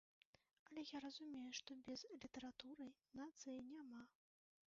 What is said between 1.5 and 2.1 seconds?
што без